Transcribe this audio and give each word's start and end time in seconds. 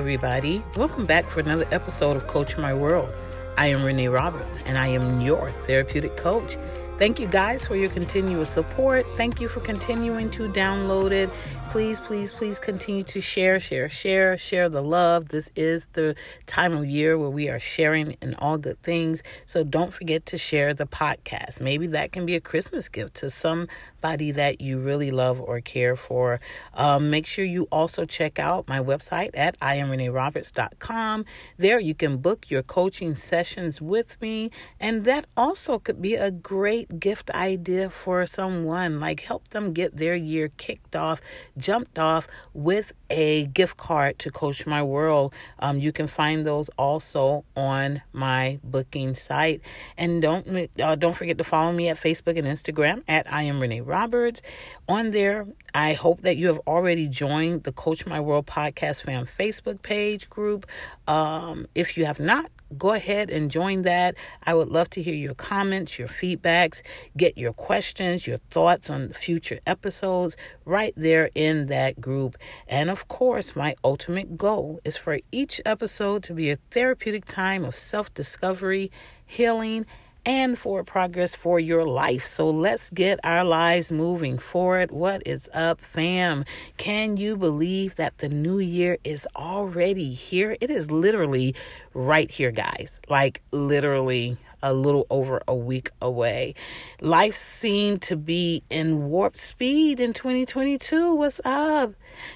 Everybody. 0.00 0.64
Welcome 0.76 1.04
back 1.04 1.26
for 1.26 1.40
another 1.40 1.66
episode 1.70 2.16
of 2.16 2.26
Coach 2.26 2.56
My 2.56 2.72
World. 2.72 3.14
I 3.58 3.66
am 3.66 3.84
Renee 3.84 4.08
Roberts, 4.08 4.56
and 4.64 4.78
I 4.78 4.86
am 4.86 5.20
your 5.20 5.46
therapeutic 5.46 6.16
coach. 6.16 6.56
Thank 7.00 7.18
you 7.18 7.28
guys 7.28 7.66
for 7.66 7.76
your 7.76 7.88
continuous 7.88 8.50
support. 8.50 9.06
Thank 9.16 9.40
you 9.40 9.48
for 9.48 9.60
continuing 9.60 10.30
to 10.32 10.52
download 10.52 11.12
it 11.12 11.30
please, 11.70 12.00
please, 12.00 12.32
please 12.32 12.58
continue 12.58 13.04
to 13.04 13.20
share, 13.20 13.60
share, 13.60 13.88
share, 13.88 14.36
share 14.36 14.68
the 14.68 14.82
love. 14.82 15.28
This 15.28 15.52
is 15.54 15.86
the 15.92 16.16
time 16.44 16.72
of 16.72 16.84
year 16.84 17.16
where 17.16 17.30
we 17.30 17.48
are 17.48 17.60
sharing 17.60 18.16
in 18.20 18.34
all 18.40 18.58
good 18.58 18.82
things. 18.82 19.22
So 19.46 19.62
don't 19.62 19.94
forget 19.94 20.26
to 20.26 20.36
share 20.36 20.74
the 20.74 20.86
podcast. 20.86 21.60
Maybe 21.60 21.86
that 21.86 22.10
can 22.10 22.26
be 22.26 22.34
a 22.34 22.40
Christmas 22.40 22.88
gift 22.88 23.14
to 23.18 23.30
somebody 23.30 24.32
that 24.32 24.60
you 24.60 24.80
really 24.80 25.12
love 25.12 25.40
or 25.40 25.60
care 25.60 25.94
for. 25.94 26.40
Um, 26.74 27.08
make 27.08 27.24
sure 27.24 27.44
you 27.44 27.68
also 27.70 28.04
check 28.04 28.40
out 28.40 28.66
my 28.66 28.80
website 28.80 29.30
at 29.34 29.56
iamreneeroberts.com. 29.60 31.24
There 31.56 31.78
you 31.78 31.94
can 31.94 32.16
book 32.16 32.50
your 32.50 32.64
coaching 32.64 33.14
sessions 33.14 33.80
with 33.80 34.20
me. 34.20 34.50
And 34.80 35.04
that 35.04 35.26
also 35.36 35.78
could 35.78 36.02
be 36.02 36.16
a 36.16 36.32
great 36.32 36.89
gift 36.98 37.30
idea 37.30 37.90
for 37.90 38.26
someone. 38.26 39.00
Like 39.00 39.20
help 39.20 39.48
them 39.48 39.72
get 39.72 39.96
their 39.96 40.16
year 40.16 40.50
kicked 40.56 40.96
off 40.96 41.20
jumped 41.56 41.98
off 41.98 42.26
with 42.54 42.92
a 43.08 43.46
gift 43.46 43.76
card 43.76 44.18
to 44.20 44.30
Coach 44.30 44.66
My 44.66 44.82
World. 44.82 45.34
Um, 45.58 45.78
you 45.78 45.92
can 45.92 46.06
find 46.06 46.46
those 46.46 46.68
also 46.70 47.44
on 47.56 48.02
my 48.12 48.60
booking 48.64 49.14
site. 49.14 49.60
And 49.96 50.22
don't 50.22 50.70
uh, 50.82 50.94
don't 50.96 51.14
forget 51.14 51.38
to 51.38 51.44
follow 51.44 51.72
me 51.72 51.88
at 51.88 51.96
Facebook 51.96 52.38
and 52.38 52.46
Instagram 52.46 53.02
at 53.08 53.30
I 53.32 53.42
am 53.42 53.60
Renee 53.60 53.80
Roberts. 53.80 54.42
On 54.88 55.10
there, 55.10 55.46
I 55.74 55.92
hope 55.94 56.22
that 56.22 56.36
you 56.36 56.48
have 56.48 56.60
already 56.66 57.08
joined 57.08 57.64
the 57.64 57.72
Coach 57.72 58.06
My 58.06 58.20
World 58.20 58.46
podcast 58.46 59.02
fam 59.02 59.26
Facebook 59.26 59.82
page 59.82 60.28
group. 60.30 60.66
Um, 61.06 61.66
if 61.74 61.96
you 61.96 62.04
have 62.06 62.20
not, 62.20 62.50
go 62.76 62.92
ahead 62.92 63.30
and 63.30 63.50
join 63.50 63.82
that. 63.82 64.14
I 64.42 64.54
would 64.54 64.68
love 64.68 64.90
to 64.90 65.02
hear 65.02 65.14
your 65.14 65.34
comments, 65.34 65.98
your 65.98 66.08
feedbacks, 66.08 66.82
get 67.16 67.36
your 67.36 67.52
questions, 67.52 68.26
your 68.26 68.38
thoughts 68.50 68.90
on 68.90 69.12
future 69.12 69.60
episodes 69.66 70.36
right 70.64 70.94
there 70.96 71.30
in 71.34 71.66
that 71.66 72.00
group. 72.00 72.36
And 72.66 72.90
of 72.90 73.08
course, 73.08 73.56
my 73.56 73.74
ultimate 73.82 74.36
goal 74.36 74.80
is 74.84 74.96
for 74.96 75.18
each 75.32 75.60
episode 75.64 76.22
to 76.24 76.34
be 76.34 76.50
a 76.50 76.56
therapeutic 76.70 77.24
time 77.24 77.64
of 77.64 77.74
self 77.74 78.12
discovery, 78.14 78.90
healing, 79.26 79.86
and 80.24 80.58
for 80.58 80.84
progress 80.84 81.34
for 81.34 81.58
your 81.58 81.84
life. 81.84 82.24
So 82.24 82.50
let's 82.50 82.90
get 82.90 83.20
our 83.24 83.44
lives 83.44 83.90
moving 83.90 84.38
forward. 84.38 84.90
What 84.90 85.22
is 85.26 85.50
up, 85.52 85.80
fam? 85.80 86.44
Can 86.76 87.16
you 87.16 87.36
believe 87.36 87.96
that 87.96 88.18
the 88.18 88.28
new 88.28 88.58
year 88.58 88.98
is 89.04 89.26
already 89.34 90.12
here? 90.12 90.56
It 90.60 90.70
is 90.70 90.90
literally 90.90 91.54
right 91.94 92.30
here, 92.30 92.50
guys. 92.50 93.00
Like, 93.08 93.42
literally 93.50 94.36
a 94.62 94.72
little 94.72 95.06
over 95.10 95.40
a 95.46 95.54
week 95.54 95.90
away. 96.00 96.54
Life 97.00 97.34
seemed 97.34 98.02
to 98.02 98.16
be 98.16 98.62
in 98.70 99.06
warp 99.08 99.36
speed 99.36 100.00
in 100.00 100.12
2022. 100.12 101.14
What's 101.14 101.40
up? 101.44 101.94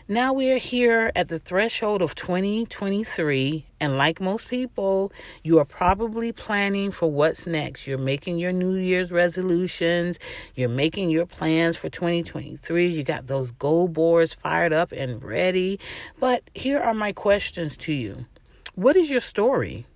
Now 0.09 0.33
we 0.33 0.51
are 0.51 0.59
here 0.59 1.11
at 1.15 1.29
the 1.29 1.39
threshold 1.39 2.01
of 2.03 2.15
2023, 2.15 3.67
and 3.81 3.99
like 3.99 4.21
most 4.21 4.49
people, 4.49 5.13
you 5.43 5.59
are 5.59 5.65
probably 5.65 6.33
planning 6.33 6.91
for 6.91 7.11
what's 7.11 7.47
next. 7.47 7.87
You're 7.87 7.99
making 7.99 8.39
your 8.39 8.53
New 8.53 8.77
Year's 8.77 9.13
resolutions, 9.13 10.19
you're 10.55 10.69
making 10.69 11.11
your 11.11 11.27
plans 11.27 11.77
for 11.77 11.89
2023. 11.89 12.87
You 12.87 13.03
got 13.03 13.27
those 13.27 13.51
goal 13.51 13.89
boards 13.89 14.33
fired 14.33 14.73
up 14.73 14.93
and 14.93 15.23
ready. 15.23 15.79
But 16.19 16.43
here 16.55 16.79
are 16.79 16.95
my 16.95 17.13
questions 17.13 17.77
to 17.79 17.93
you 17.93 18.27
What 18.75 18.97
is 18.97 19.11
your 19.11 19.21
story? 19.21 19.87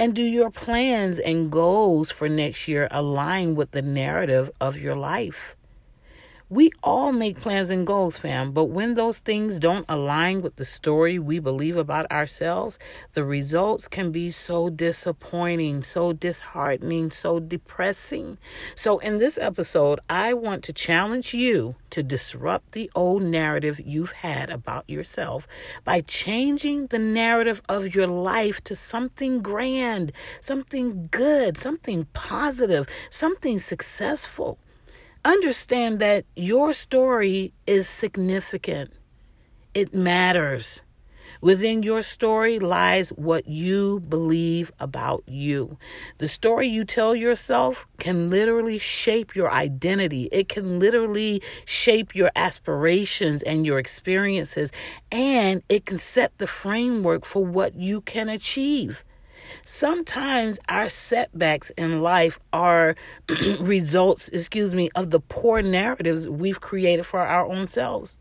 And 0.00 0.14
do 0.14 0.22
your 0.22 0.50
plans 0.50 1.18
and 1.18 1.52
goals 1.52 2.10
for 2.10 2.26
next 2.26 2.66
year 2.66 2.88
align 2.90 3.54
with 3.54 3.72
the 3.72 3.82
narrative 3.82 4.50
of 4.58 4.78
your 4.78 4.96
life? 4.96 5.56
We 6.52 6.72
all 6.82 7.12
make 7.12 7.38
plans 7.38 7.70
and 7.70 7.86
goals, 7.86 8.18
fam, 8.18 8.50
but 8.50 8.64
when 8.64 8.94
those 8.94 9.20
things 9.20 9.60
don't 9.60 9.84
align 9.88 10.42
with 10.42 10.56
the 10.56 10.64
story 10.64 11.16
we 11.16 11.38
believe 11.38 11.76
about 11.76 12.10
ourselves, 12.10 12.76
the 13.12 13.22
results 13.22 13.86
can 13.86 14.10
be 14.10 14.32
so 14.32 14.68
disappointing, 14.68 15.84
so 15.84 16.12
disheartening, 16.12 17.12
so 17.12 17.38
depressing. 17.38 18.36
So, 18.74 18.98
in 18.98 19.18
this 19.18 19.38
episode, 19.38 20.00
I 20.10 20.34
want 20.34 20.64
to 20.64 20.72
challenge 20.72 21.34
you 21.34 21.76
to 21.90 22.02
disrupt 22.02 22.72
the 22.72 22.90
old 22.96 23.22
narrative 23.22 23.78
you've 23.78 24.12
had 24.26 24.50
about 24.50 24.90
yourself 24.90 25.46
by 25.84 26.00
changing 26.00 26.88
the 26.88 26.98
narrative 26.98 27.62
of 27.68 27.94
your 27.94 28.08
life 28.08 28.60
to 28.64 28.74
something 28.74 29.40
grand, 29.40 30.10
something 30.40 31.06
good, 31.12 31.56
something 31.56 32.06
positive, 32.12 32.88
something 33.08 33.60
successful. 33.60 34.58
Understand 35.24 35.98
that 35.98 36.24
your 36.34 36.72
story 36.72 37.52
is 37.66 37.86
significant, 37.86 38.92
it 39.74 39.92
matters. 39.92 40.80
Within 41.42 41.82
your 41.82 42.02
story 42.02 42.58
lies 42.58 43.10
what 43.10 43.46
you 43.46 44.00
believe 44.08 44.72
about 44.80 45.22
you. 45.26 45.78
The 46.18 46.28
story 46.28 46.68
you 46.68 46.84
tell 46.84 47.14
yourself 47.14 47.86
can 47.98 48.30
literally 48.30 48.78
shape 48.78 49.36
your 49.36 49.50
identity. 49.50 50.28
It 50.32 50.48
can 50.48 50.78
literally 50.78 51.42
shape 51.64 52.14
your 52.14 52.30
aspirations 52.34 53.42
and 53.42 53.64
your 53.66 53.78
experiences, 53.78 54.72
and 55.12 55.62
it 55.68 55.86
can 55.86 55.98
set 55.98 56.36
the 56.38 56.46
framework 56.46 57.24
for 57.24 57.44
what 57.44 57.74
you 57.74 58.00
can 58.00 58.28
achieve. 58.28 59.04
Sometimes 59.64 60.58
our 60.68 60.88
setbacks 60.88 61.70
in 61.76 62.02
life 62.02 62.38
are 62.52 62.96
results, 63.60 64.28
excuse 64.28 64.74
me, 64.74 64.90
of 64.94 65.10
the 65.10 65.20
poor 65.20 65.62
narratives 65.62 66.28
we've 66.28 66.60
created 66.60 67.06
for 67.06 67.20
our 67.20 67.46
own 67.46 67.68
selves. 67.68 68.18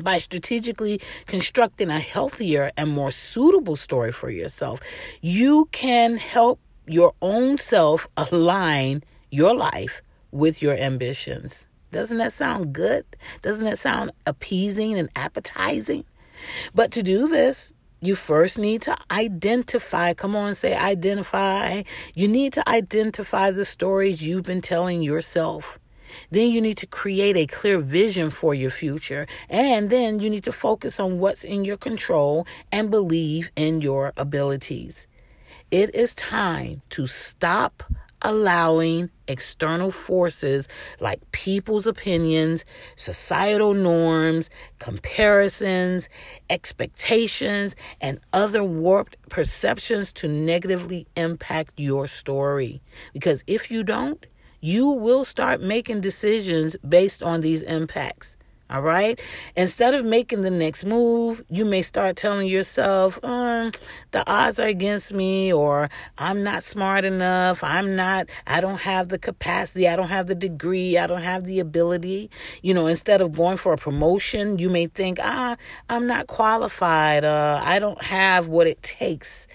By 0.00 0.18
strategically 0.18 1.00
constructing 1.26 1.90
a 1.90 1.98
healthier 1.98 2.70
and 2.76 2.90
more 2.90 3.10
suitable 3.10 3.76
story 3.76 4.10
for 4.10 4.30
yourself, 4.30 4.80
you 5.20 5.68
can 5.72 6.16
help 6.16 6.60
your 6.86 7.12
own 7.20 7.58
self 7.58 8.08
align 8.16 9.04
your 9.30 9.54
life 9.54 10.02
with 10.30 10.62
your 10.62 10.74
ambitions. 10.74 11.66
Doesn't 11.90 12.18
that 12.18 12.32
sound 12.32 12.72
good? 12.72 13.04
Doesn't 13.42 13.64
that 13.66 13.78
sound 13.78 14.12
appeasing 14.26 14.98
and 14.98 15.10
appetizing? 15.14 16.04
But 16.74 16.90
to 16.92 17.02
do 17.02 17.28
this, 17.28 17.72
you 18.02 18.16
first 18.16 18.58
need 18.58 18.82
to 18.82 18.96
identify. 19.12 20.12
Come 20.12 20.34
on, 20.34 20.56
say 20.56 20.74
identify. 20.74 21.84
You 22.14 22.26
need 22.26 22.52
to 22.54 22.68
identify 22.68 23.52
the 23.52 23.64
stories 23.64 24.26
you've 24.26 24.42
been 24.42 24.60
telling 24.60 25.02
yourself. 25.02 25.78
Then 26.30 26.50
you 26.50 26.60
need 26.60 26.76
to 26.78 26.86
create 26.86 27.36
a 27.36 27.46
clear 27.46 27.78
vision 27.78 28.30
for 28.30 28.54
your 28.54 28.70
future. 28.70 29.28
And 29.48 29.88
then 29.88 30.18
you 30.18 30.28
need 30.28 30.44
to 30.44 30.52
focus 30.52 30.98
on 30.98 31.20
what's 31.20 31.44
in 31.44 31.64
your 31.64 31.76
control 31.76 32.44
and 32.72 32.90
believe 32.90 33.50
in 33.54 33.80
your 33.80 34.12
abilities. 34.16 35.06
It 35.70 35.94
is 35.94 36.12
time 36.12 36.82
to 36.90 37.06
stop 37.06 37.84
allowing 38.20 39.10
external 39.32 39.90
forces 39.90 40.68
like 41.00 41.20
people's 41.32 41.86
opinions, 41.86 42.64
societal 42.94 43.74
norms, 43.74 44.50
comparisons, 44.78 46.08
expectations, 46.48 47.74
and 48.00 48.20
other 48.32 48.62
warped 48.62 49.16
perceptions 49.28 50.12
to 50.12 50.28
negatively 50.28 51.06
impact 51.16 51.72
your 51.78 52.06
story. 52.06 52.80
Because 53.12 53.42
if 53.46 53.70
you 53.70 53.82
don't, 53.82 54.24
you 54.60 54.86
will 54.86 55.24
start 55.24 55.60
making 55.60 56.00
decisions 56.00 56.76
based 56.88 57.22
on 57.22 57.40
these 57.40 57.64
impacts. 57.64 58.36
All 58.72 58.80
right. 58.80 59.20
Instead 59.54 59.92
of 59.92 60.06
making 60.06 60.40
the 60.40 60.50
next 60.50 60.86
move, 60.86 61.42
you 61.50 61.66
may 61.66 61.82
start 61.82 62.16
telling 62.16 62.48
yourself, 62.48 63.22
um, 63.22 63.70
the 64.12 64.26
odds 64.26 64.58
are 64.58 64.66
against 64.66 65.12
me, 65.12 65.52
or 65.52 65.90
I'm 66.16 66.42
not 66.42 66.62
smart 66.62 67.04
enough. 67.04 67.62
I'm 67.62 67.96
not, 67.96 68.30
I 68.46 68.62
don't 68.62 68.80
have 68.80 69.10
the 69.10 69.18
capacity. 69.18 69.86
I 69.86 69.94
don't 69.94 70.08
have 70.08 70.26
the 70.26 70.34
degree. 70.34 70.96
I 70.96 71.06
don't 71.06 71.20
have 71.20 71.44
the 71.44 71.60
ability. 71.60 72.30
You 72.62 72.72
know, 72.72 72.86
instead 72.86 73.20
of 73.20 73.32
going 73.32 73.58
for 73.58 73.74
a 73.74 73.76
promotion, 73.76 74.58
you 74.58 74.70
may 74.70 74.86
think, 74.86 75.18
ah, 75.20 75.58
I'm 75.90 76.06
not 76.06 76.26
qualified. 76.26 77.26
Uh, 77.26 77.60
I 77.62 77.78
don't 77.78 78.02
have 78.02 78.48
what 78.48 78.66
it 78.66 78.82
takes. 78.82 79.46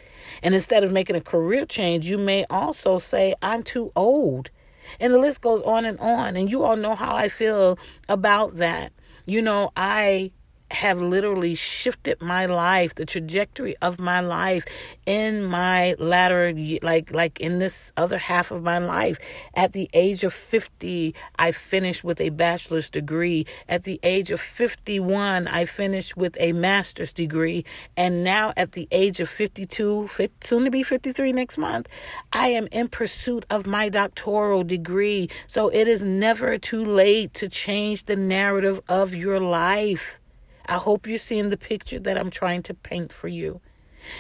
And 0.44 0.54
instead 0.54 0.84
of 0.84 0.92
making 0.92 1.16
a 1.16 1.22
career 1.22 1.66
change, 1.66 2.08
you 2.08 2.20
may 2.20 2.46
also 2.52 3.00
say, 3.00 3.34
I'm 3.42 3.64
too 3.64 3.92
old. 3.96 4.52
And 5.00 5.14
the 5.14 5.20
list 5.20 5.42
goes 5.42 5.62
on 5.64 5.86
and 5.86 6.00
on. 6.00 6.36
And 6.36 6.50
you 6.50 6.64
all 6.64 6.76
know 6.76 6.96
how 6.96 7.16
I 7.16 7.28
feel 7.30 7.78
about 8.10 8.58
that. 8.58 8.94
You 9.26 9.42
know, 9.42 9.72
I 9.76 10.32
have 10.72 11.00
literally 11.00 11.56
shifted 11.56 12.22
my 12.22 12.46
life, 12.46 12.96
the 12.96 13.06
trajectory 13.06 13.76
of 13.82 14.00
my 14.00 14.20
life 14.20 14.66
in 15.06 15.46
my 15.46 15.96
latter, 15.98 16.54
like, 16.82 17.14
like 17.14 17.40
in 17.40 17.60
this 17.60 17.92
other 17.96 18.18
half 18.18 18.52
of 18.52 18.64
my 18.64 18.78
life. 18.78 19.18
At 19.54 19.74
the 19.74 19.90
age 19.94 20.24
of 20.24 20.34
50, 20.34 21.16
I 21.38 21.52
finished 21.52 22.04
with 22.04 22.20
a 22.20 22.30
bachelor's 22.30 22.90
degree. 22.90 23.46
At 23.68 23.84
the 23.84 24.00
age 24.04 24.32
of 24.32 24.42
51, 24.42 25.48
I 25.48 25.66
finished 25.66 26.18
with 26.18 26.36
a 26.40 26.52
master's 26.54 27.14
degree. 27.14 27.64
And 27.96 28.24
now 28.24 28.54
at 28.58 28.74
the 28.74 28.88
age 28.92 29.20
of 29.20 29.30
52, 29.30 30.10
soon 30.42 30.66
to 30.66 30.72
be 30.72 30.84
53 30.84 31.32
next 31.32 31.58
month, 31.58 31.88
I 32.34 32.50
am 32.50 32.68
in 32.72 32.90
pursuit 32.90 33.46
of 33.50 33.66
my 33.66 33.90
doctoral 33.90 34.64
degree. 34.64 35.30
So 35.48 35.70
it 35.70 35.88
is 35.88 36.04
never 36.04 36.58
too 36.58 36.86
late 36.86 37.34
to 37.36 37.48
change 37.48 38.04
the 38.06 38.16
narrative 38.16 38.82
of 38.90 39.14
your 39.14 39.40
life. 39.40 40.20
I 40.68 40.76
hope 40.76 41.08
you're 41.08 41.18
seeing 41.18 41.50
the 41.50 41.58
picture 41.58 42.00
that 42.00 42.18
I'm 42.18 42.30
trying 42.30 42.64
to 42.64 42.74
paint 42.74 43.14
for 43.14 43.28
you. 43.28 43.62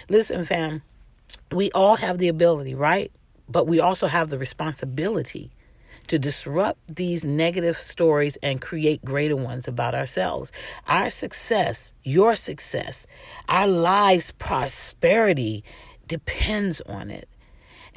Listen, 0.09 0.43
fam, 0.43 0.81
we 1.51 1.71
all 1.71 1.97
have 1.97 2.17
the 2.17 2.27
ability, 2.27 2.75
right? 2.75 3.11
But 3.49 3.67
we 3.67 3.79
also 3.79 4.07
have 4.07 4.29
the 4.29 4.39
responsibility 4.39 5.51
to 6.07 6.17
disrupt 6.17 6.79
these 6.95 7.25
negative 7.25 7.77
stories 7.77 8.37
and 8.37 8.61
create 8.61 9.03
greater 9.03 9.35
ones 9.35 9.67
about 9.67 9.93
ourselves. 9.93 10.51
Our 10.87 11.09
success, 11.09 11.93
your 12.03 12.35
success, 12.35 13.07
our 13.49 13.67
lives' 13.67 14.31
prosperity 14.31 15.63
depends 16.07 16.81
on 16.81 17.11
it. 17.11 17.27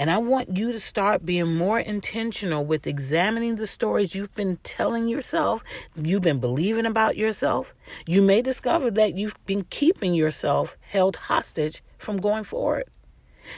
And 0.01 0.11
I 0.11 0.17
want 0.17 0.57
you 0.57 0.73
to 0.73 0.81
start 0.81 1.27
being 1.27 1.57
more 1.57 1.79
intentional 1.79 2.65
with 2.65 2.87
examining 2.87 3.57
the 3.57 3.67
stories 3.67 4.15
you've 4.15 4.35
been 4.35 4.57
telling 4.63 5.09
yourself, 5.09 5.63
you've 5.95 6.23
been 6.23 6.41
believing 6.41 6.87
about 6.87 7.19
yourself. 7.19 7.75
You 8.07 8.23
may 8.23 8.41
discover 8.41 8.91
that 8.93 9.19
you've 9.19 9.37
been 9.45 9.65
keeping 9.65 10.15
yourself 10.15 10.79
held 10.81 11.17
hostage 11.17 11.83
from 11.99 12.17
going 12.17 12.45
forward. 12.45 12.85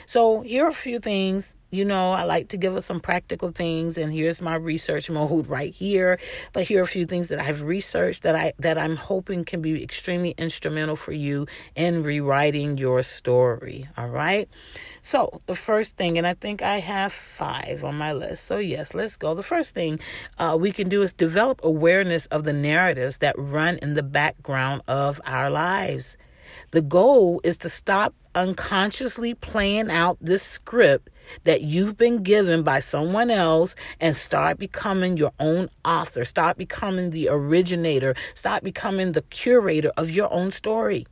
So, 0.05 0.41
here 0.41 0.65
are 0.65 0.69
a 0.69 0.73
few 0.73 0.99
things 0.99 1.55
you 1.73 1.83
know, 1.83 2.11
I 2.11 2.23
like 2.23 2.49
to 2.49 2.57
give 2.57 2.75
us 2.75 2.85
some 2.85 2.99
practical 2.99 3.49
things 3.49 3.97
and 3.97 4.13
here's 4.13 4.43
my 4.43 4.53
research 4.53 5.09
mode 5.09 5.47
right 5.47 5.73
here. 5.73 6.19
But 6.53 6.65
here 6.65 6.81
are 6.81 6.83
a 6.83 6.87
few 6.87 7.07
things 7.07 7.29
that 7.29 7.39
I've 7.39 7.63
researched 7.63 8.21
that 8.23 8.35
I 8.35 8.53
that 8.59 8.77
I'm 8.77 8.95
hoping 8.95 9.43
can 9.43 9.59
be 9.61 9.81
extremely 9.81 10.35
instrumental 10.37 10.95
for 10.95 11.13
you 11.13 11.47
in 11.75 12.03
rewriting 12.03 12.77
your 12.77 13.01
story. 13.01 13.87
All 13.97 14.07
right. 14.07 14.47
So 15.01 15.41
the 15.47 15.55
first 15.55 15.97
thing, 15.97 16.19
and 16.19 16.27
I 16.27 16.35
think 16.35 16.61
I 16.61 16.77
have 16.77 17.11
five 17.11 17.83
on 17.83 17.97
my 17.97 18.13
list. 18.13 18.45
So 18.45 18.57
yes, 18.57 18.93
let's 18.93 19.17
go. 19.17 19.33
The 19.33 19.41
first 19.41 19.73
thing 19.73 19.99
uh, 20.37 20.55
we 20.59 20.71
can 20.71 20.89
do 20.89 21.01
is 21.01 21.11
develop 21.11 21.59
awareness 21.63 22.27
of 22.27 22.43
the 22.43 22.53
narratives 22.53 23.17
that 23.17 23.33
run 23.37 23.79
in 23.81 23.95
the 23.95 24.03
background 24.03 24.83
of 24.87 25.19
our 25.25 25.49
lives. 25.49 26.17
The 26.69 26.81
goal 26.81 27.41
is 27.43 27.57
to 27.57 27.69
stop 27.69 28.13
unconsciously 28.35 29.33
playing 29.33 29.89
out 29.89 30.17
this 30.21 30.43
script 30.43 31.09
that 31.43 31.61
you've 31.61 31.97
been 31.97 32.23
given 32.23 32.63
by 32.63 32.79
someone 32.79 33.31
else 33.31 33.75
and 33.99 34.15
start 34.15 34.57
becoming 34.57 35.17
your 35.17 35.31
own 35.39 35.69
author. 35.85 36.25
Start 36.25 36.57
becoming 36.57 37.11
the 37.11 37.29
originator. 37.29 38.15
Start 38.33 38.63
becoming 38.63 39.13
the 39.13 39.21
curator 39.23 39.91
of 39.97 40.09
your 40.09 40.31
own 40.31 40.51
story. 40.51 41.05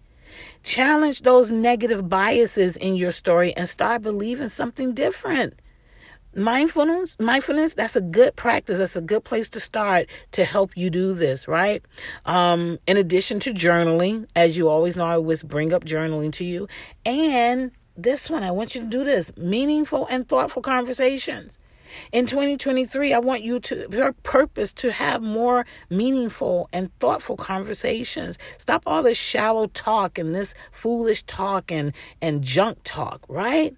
Challenge 0.64 1.22
those 1.22 1.52
negative 1.52 2.08
biases 2.10 2.78
in 2.78 2.96
your 2.96 3.12
story 3.12 3.54
and 3.56 3.68
start 3.68 4.02
believing 4.02 4.50
something 4.50 4.94
different. 4.94 5.56
Mindfulness, 6.34 7.18
mindfulness, 7.20 7.74
that's 7.74 7.98
a 7.98 8.02
good 8.02 8.38
practice. 8.38 8.80
That's 8.80 8.96
a 8.96 9.02
good 9.02 9.26
place 9.26 9.50
to 9.50 9.60
start 9.60 10.08
to 10.32 10.46
help 10.46 10.78
you 10.78 10.90
do 10.90 11.14
this, 11.14 11.46
right? 11.46 11.84
Um, 12.26 12.80
in 12.88 12.96
addition 12.96 13.42
to 13.42 13.54
journaling, 13.54 14.28
as 14.34 14.58
you 14.58 14.70
always 14.70 14.96
know, 14.96 15.06
I 15.06 15.16
always 15.16 15.44
bring 15.44 15.74
up 15.74 15.84
journaling 15.84 16.32
to 16.34 16.46
you. 16.46 16.70
And 17.06 17.72
this 17.98 18.30
one, 18.30 18.44
I 18.44 18.52
want 18.52 18.76
you 18.76 18.82
to 18.82 18.88
do 18.88 19.04
this 19.04 19.36
meaningful 19.36 20.08
and 20.10 20.26
thoughtful 20.26 20.62
conversations. 20.62 21.58
In 22.14 22.26
2023, 22.26 23.14
I 23.14 23.20
want 23.20 23.44
you 23.44 23.60
to, 23.60 23.88
your 23.92 24.14
purpose 24.14 24.72
to 24.74 24.94
have 24.94 25.22
more 25.22 25.66
meaningful 25.90 26.70
and 26.72 26.98
thoughtful 27.00 27.36
conversations. 27.36 28.38
Stop 28.58 28.84
all 28.86 29.04
this 29.04 29.18
shallow 29.18 29.68
talk 29.68 30.18
and 30.18 30.34
this 30.34 30.54
foolish 30.72 31.24
talk 31.24 31.72
and, 31.72 31.94
and 32.22 32.42
junk 32.42 32.80
talk, 32.86 33.26
right? 33.28 33.76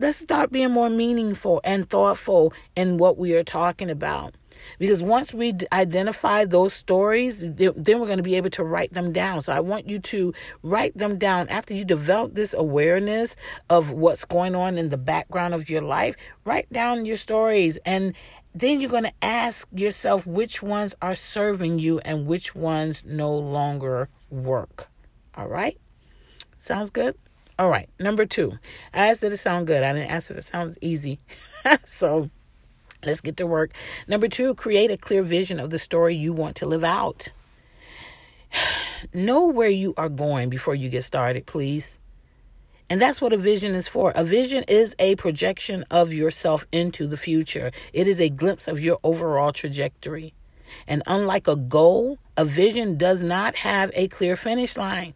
Let's 0.00 0.18
start 0.18 0.52
being 0.52 0.70
more 0.70 0.88
meaningful 0.88 1.60
and 1.64 1.90
thoughtful 1.90 2.52
in 2.76 2.98
what 2.98 3.18
we 3.18 3.34
are 3.34 3.42
talking 3.42 3.90
about. 3.90 4.34
Because 4.78 5.02
once 5.02 5.34
we 5.34 5.54
identify 5.72 6.44
those 6.44 6.72
stories, 6.72 7.40
then 7.40 7.74
we're 7.76 8.06
going 8.06 8.18
to 8.18 8.22
be 8.22 8.36
able 8.36 8.50
to 8.50 8.64
write 8.64 8.92
them 8.92 9.12
down. 9.12 9.40
So 9.40 9.52
I 9.52 9.60
want 9.60 9.88
you 9.88 9.98
to 9.98 10.32
write 10.62 10.96
them 10.96 11.18
down 11.18 11.48
after 11.48 11.74
you 11.74 11.84
develop 11.84 12.34
this 12.34 12.54
awareness 12.54 13.34
of 13.68 13.92
what's 13.92 14.24
going 14.24 14.54
on 14.54 14.78
in 14.78 14.88
the 14.88 14.98
background 14.98 15.54
of 15.54 15.68
your 15.68 15.82
life. 15.82 16.16
Write 16.44 16.72
down 16.72 17.04
your 17.04 17.16
stories 17.16 17.78
and 17.84 18.14
then 18.54 18.80
you're 18.80 18.90
going 18.90 19.04
to 19.04 19.12
ask 19.22 19.68
yourself 19.72 20.26
which 20.26 20.62
ones 20.62 20.94
are 21.02 21.14
serving 21.14 21.78
you 21.78 21.98
and 22.00 22.26
which 22.26 22.54
ones 22.54 23.04
no 23.04 23.34
longer 23.34 24.08
work. 24.30 24.88
All 25.34 25.48
right? 25.48 25.78
Sounds 26.56 26.90
good? 26.90 27.16
All 27.58 27.68
right, 27.68 27.88
number 27.98 28.24
two. 28.24 28.58
I 28.94 29.08
asked 29.08 29.20
did 29.20 29.32
it 29.32 29.38
sound 29.38 29.66
good. 29.66 29.82
I 29.82 29.92
didn't 29.92 30.10
ask 30.10 30.30
if 30.30 30.36
it 30.36 30.44
sounds 30.44 30.78
easy. 30.80 31.18
so 31.84 32.30
let's 33.04 33.20
get 33.20 33.36
to 33.38 33.48
work. 33.48 33.72
Number 34.06 34.28
two, 34.28 34.54
create 34.54 34.92
a 34.92 34.96
clear 34.96 35.24
vision 35.24 35.58
of 35.58 35.70
the 35.70 35.78
story 35.78 36.14
you 36.14 36.32
want 36.32 36.54
to 36.56 36.66
live 36.66 36.84
out. 36.84 37.32
know 39.12 39.46
where 39.46 39.68
you 39.68 39.92
are 39.96 40.08
going 40.08 40.50
before 40.50 40.76
you 40.76 40.88
get 40.88 41.02
started, 41.02 41.46
please. 41.46 41.98
And 42.88 43.02
that's 43.02 43.20
what 43.20 43.32
a 43.32 43.36
vision 43.36 43.74
is 43.74 43.88
for. 43.88 44.12
A 44.14 44.22
vision 44.22 44.64
is 44.68 44.94
a 45.00 45.16
projection 45.16 45.84
of 45.90 46.12
yourself 46.12 46.64
into 46.70 47.08
the 47.08 47.16
future, 47.16 47.72
it 47.92 48.06
is 48.06 48.20
a 48.20 48.30
glimpse 48.30 48.68
of 48.68 48.78
your 48.78 48.98
overall 49.02 49.52
trajectory. 49.52 50.32
And 50.86 51.02
unlike 51.06 51.48
a 51.48 51.56
goal, 51.56 52.18
a 52.36 52.44
vision 52.44 52.96
does 52.96 53.22
not 53.22 53.56
have 53.56 53.90
a 53.94 54.06
clear 54.06 54.36
finish 54.36 54.76
line. 54.76 55.14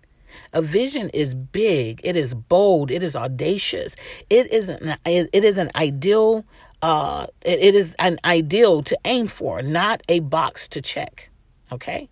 A 0.52 0.62
vision 0.62 1.08
is 1.10 1.34
big, 1.34 2.00
it 2.04 2.16
is 2.16 2.34
bold, 2.34 2.90
it 2.90 3.02
is 3.02 3.16
audacious. 3.16 3.96
It 4.30 4.52
is 4.52 4.68
an 4.68 4.96
it 5.04 5.44
is 5.44 5.58
an 5.58 5.70
ideal 5.74 6.44
uh 6.82 7.26
it, 7.42 7.74
is 7.74 7.94
an 7.98 8.18
ideal 8.24 8.82
to 8.82 8.98
aim 9.04 9.28
for, 9.28 9.62
not 9.62 10.02
a 10.08 10.20
box 10.20 10.68
to 10.68 10.80
check. 10.80 11.30
Okay? 11.70 12.08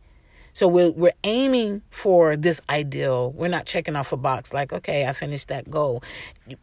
So 0.60 0.68
we're, 0.68 0.90
we're 0.90 1.14
aiming 1.24 1.80
for 1.88 2.36
this 2.36 2.60
ideal. 2.68 3.32
We're 3.32 3.48
not 3.48 3.64
checking 3.64 3.96
off 3.96 4.12
a 4.12 4.18
box 4.18 4.52
like, 4.52 4.74
okay, 4.74 5.06
I 5.06 5.14
finished 5.14 5.48
that 5.48 5.70
goal. 5.70 6.02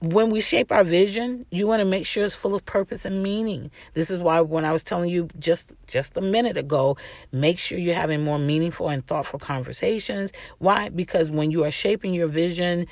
When 0.02 0.30
we 0.30 0.40
shape 0.40 0.72
our 0.72 0.84
vision, 0.84 1.48
you 1.50 1.66
want 1.66 1.80
to 1.80 1.86
make 1.86 2.06
sure 2.06 2.24
it's 2.24 2.36
full 2.36 2.54
of 2.54 2.64
purpose 2.64 3.06
and 3.06 3.24
meaning. 3.24 3.72
This 3.96 4.12
is 4.12 4.20
why 4.20 4.40
when 4.42 4.66
I 4.66 4.72
was 4.72 4.84
telling 4.84 5.10
you 5.10 5.30
just 5.40 5.74
just 5.88 6.16
a 6.16 6.22
minute 6.22 6.58
ago, 6.58 6.96
make 7.32 7.58
sure 7.58 7.80
you're 7.80 7.96
having 7.96 8.24
more 8.24 8.38
meaningful 8.38 8.88
and 8.88 9.04
thoughtful 9.04 9.40
conversations. 9.40 10.32
Why? 10.60 10.90
Because 10.90 11.32
when 11.32 11.50
you 11.50 11.64
are 11.64 11.72
shaping 11.72 12.14
your 12.14 12.28
vision, 12.28 12.86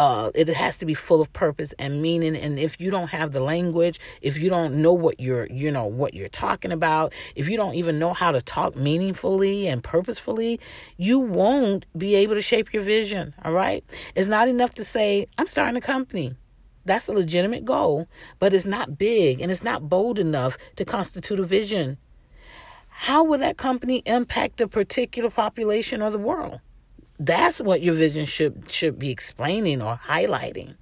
uh, 0.00 0.30
it 0.34 0.48
has 0.48 0.78
to 0.78 0.86
be 0.86 0.94
full 0.94 1.20
of 1.20 1.30
purpose 1.34 1.74
and 1.78 2.00
meaning. 2.00 2.34
And 2.34 2.58
if 2.58 2.80
you 2.80 2.90
don't 2.90 3.08
have 3.08 3.32
the 3.32 3.40
language 3.40 4.00
if 4.22 4.38
you 4.38 4.48
don't 4.48 4.80
know 4.80 4.94
what 4.94 5.20
you're 5.20 5.46
you 5.50 5.70
know 5.70 5.84
what 5.84 6.14
you're 6.14 6.30
talking 6.30 6.72
about 6.72 7.12
if 7.36 7.50
you 7.50 7.58
don't 7.58 7.74
even 7.74 7.98
know 7.98 8.14
how 8.14 8.32
to 8.32 8.40
talk 8.40 8.74
meaningfully 8.74 9.68
and 9.68 9.84
purposefully 9.84 10.58
you 10.96 11.18
won't 11.18 11.84
be 11.98 12.14
able 12.14 12.34
to 12.34 12.40
shape 12.40 12.72
your 12.72 12.82
vision 12.82 13.34
all 13.44 13.52
right? 13.52 13.84
It's 14.14 14.26
not 14.26 14.48
enough 14.48 14.74
to 14.76 14.84
say 14.84 15.26
i'm 15.36 15.46
starting 15.46 15.76
a 15.76 15.82
company. 15.82 16.34
That's 16.86 17.08
a 17.08 17.12
legitimate 17.12 17.66
goal 17.66 18.08
but 18.38 18.54
it's 18.54 18.64
not 18.64 18.96
big 18.96 19.42
and 19.42 19.50
it's 19.50 19.62
not 19.62 19.90
bold 19.90 20.18
enough 20.18 20.56
to 20.76 20.86
constitute 20.86 21.40
a 21.40 21.44
vision. 21.44 21.98
How 22.88 23.22
will 23.22 23.38
that 23.38 23.58
company 23.58 24.02
impact 24.06 24.62
a 24.62 24.66
particular 24.66 25.28
population 25.28 26.00
or 26.00 26.08
the 26.08 26.18
world 26.18 26.60
that's 27.20 27.60
what 27.60 27.82
your 27.82 27.94
vision 27.94 28.24
should 28.24 28.70
should 28.70 28.98
be 28.98 29.10
explaining 29.10 29.82
or 29.82 30.00
highlighting. 30.08 30.76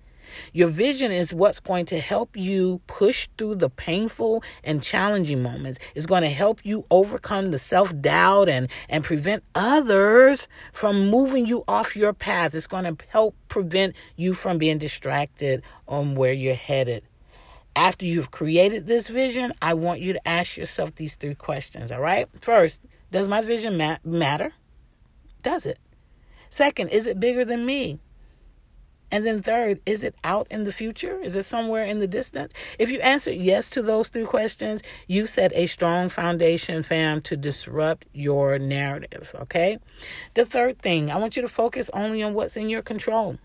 Your 0.52 0.68
vision 0.68 1.10
is 1.10 1.34
what's 1.34 1.58
going 1.58 1.86
to 1.86 1.98
help 1.98 2.36
you 2.36 2.80
push 2.86 3.28
through 3.36 3.56
the 3.56 3.70
painful 3.70 4.44
and 4.62 4.82
challenging 4.82 5.42
moments. 5.42 5.80
It's 5.96 6.06
going 6.06 6.22
to 6.22 6.30
help 6.30 6.64
you 6.64 6.86
overcome 6.90 7.50
the 7.50 7.58
self-doubt 7.58 8.48
and 8.48 8.70
and 8.88 9.02
prevent 9.02 9.42
others 9.54 10.46
from 10.72 11.10
moving 11.10 11.46
you 11.46 11.64
off 11.66 11.96
your 11.96 12.12
path. 12.12 12.54
It's 12.54 12.68
going 12.68 12.84
to 12.84 12.96
help 13.08 13.34
prevent 13.48 13.96
you 14.14 14.32
from 14.32 14.58
being 14.58 14.78
distracted 14.78 15.62
on 15.88 16.14
where 16.14 16.32
you're 16.32 16.54
headed. 16.54 17.02
After 17.74 18.06
you've 18.06 18.30
created 18.30 18.86
this 18.86 19.08
vision, 19.08 19.52
I 19.60 19.74
want 19.74 20.00
you 20.00 20.12
to 20.12 20.28
ask 20.28 20.56
yourself 20.56 20.94
these 20.94 21.16
three 21.16 21.34
questions, 21.34 21.90
all 21.90 22.00
right? 22.00 22.28
First, 22.40 22.82
does 23.10 23.28
my 23.28 23.40
vision 23.40 23.76
ma- 23.76 23.98
matter? 24.04 24.52
Does 25.42 25.66
it? 25.66 25.78
Second, 26.50 26.88
is 26.88 27.06
it 27.06 27.20
bigger 27.20 27.44
than 27.44 27.66
me? 27.66 27.98
And 29.10 29.24
then, 29.24 29.40
third, 29.40 29.80
is 29.86 30.04
it 30.04 30.14
out 30.22 30.46
in 30.50 30.64
the 30.64 30.72
future? 30.72 31.18
Is 31.20 31.34
it 31.34 31.44
somewhere 31.44 31.84
in 31.84 31.98
the 31.98 32.06
distance? 32.06 32.52
If 32.78 32.90
you 32.90 33.00
answered 33.00 33.36
yes 33.36 33.68
to 33.70 33.80
those 33.80 34.08
three 34.08 34.26
questions, 34.26 34.82
you 35.06 35.26
set 35.26 35.50
a 35.54 35.66
strong 35.66 36.10
foundation, 36.10 36.82
fam, 36.82 37.22
to 37.22 37.36
disrupt 37.36 38.06
your 38.12 38.58
narrative. 38.58 39.34
Okay. 39.40 39.78
The 40.34 40.44
third 40.44 40.80
thing, 40.80 41.10
I 41.10 41.16
want 41.16 41.36
you 41.36 41.42
to 41.42 41.48
focus 41.48 41.90
only 41.94 42.22
on 42.22 42.34
what's 42.34 42.56
in 42.56 42.68
your 42.68 42.82
control 42.82 43.38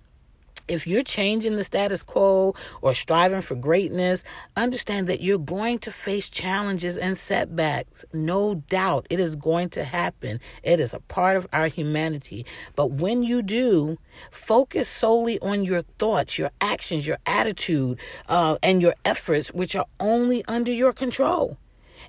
if 0.67 0.87
you're 0.87 1.03
changing 1.03 1.55
the 1.55 1.63
status 1.63 2.03
quo 2.03 2.55
or 2.81 2.93
striving 2.93 3.41
for 3.41 3.55
greatness, 3.55 4.23
understand 4.55 5.07
that 5.07 5.21
you're 5.21 5.37
going 5.37 5.79
to 5.79 5.91
face 5.91 6.29
challenges 6.29 6.97
and 6.97 7.17
setbacks. 7.17 8.05
No 8.13 8.55
doubt 8.55 9.07
it 9.09 9.19
is 9.19 9.35
going 9.35 9.69
to 9.69 9.83
happen. 9.83 10.39
It 10.63 10.79
is 10.79 10.93
a 10.93 10.99
part 10.99 11.37
of 11.37 11.47
our 11.51 11.67
humanity. 11.67 12.45
But 12.75 12.91
when 12.91 13.23
you 13.23 13.41
do, 13.41 13.97
focus 14.31 14.87
solely 14.87 15.39
on 15.39 15.65
your 15.65 15.81
thoughts, 15.81 16.37
your 16.37 16.51
actions, 16.61 17.05
your 17.07 17.17
attitude, 17.25 17.99
uh, 18.29 18.57
and 18.63 18.81
your 18.81 18.95
efforts, 19.05 19.53
which 19.53 19.75
are 19.75 19.87
only 19.99 20.43
under 20.47 20.71
your 20.71 20.93
control. 20.93 21.57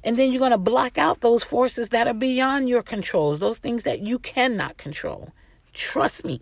And 0.02 0.16
then 0.16 0.32
you're 0.32 0.40
going 0.40 0.50
to 0.50 0.58
block 0.58 0.99
out 0.99 1.20
those 1.20 1.44
forces 1.44 1.90
that 1.90 2.08
are 2.08 2.14
beyond 2.14 2.68
your 2.68 2.82
controls, 2.82 3.38
those 3.38 3.58
things 3.58 3.84
that 3.84 4.00
you 4.00 4.18
cannot 4.18 4.76
control. 4.76 5.32
Trust 5.73 6.25
me. 6.25 6.40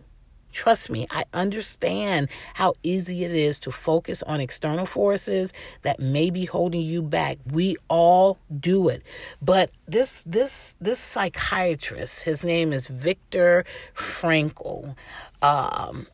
Trust 0.52 0.90
me, 0.90 1.06
I 1.10 1.24
understand 1.32 2.28
how 2.54 2.74
easy 2.82 3.24
it 3.24 3.32
is 3.32 3.58
to 3.60 3.70
focus 3.70 4.22
on 4.24 4.40
external 4.40 4.86
forces 4.86 5.52
that 5.82 5.98
may 5.98 6.30
be 6.30 6.44
holding 6.44 6.82
you 6.82 7.02
back. 7.02 7.38
We 7.50 7.76
all 7.88 8.38
do 8.60 8.88
it. 8.88 9.02
But 9.40 9.70
this 9.88 10.22
this 10.26 10.74
this 10.80 10.98
psychiatrist, 10.98 12.24
his 12.24 12.44
name 12.44 12.72
is 12.72 12.86
Viktor 12.86 13.64
Frankl. 13.96 14.94
Um, 15.40 16.06